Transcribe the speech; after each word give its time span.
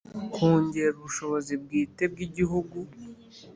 Kongera 0.33 0.93
ubushobozi 0.99 1.53
bwite 1.63 2.03
bw 2.11 2.17
igihugu 2.27 2.77